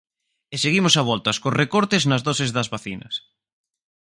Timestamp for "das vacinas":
2.55-3.15